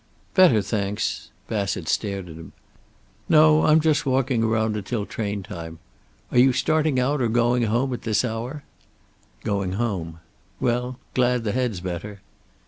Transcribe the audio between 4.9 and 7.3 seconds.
train time. Are you starting out or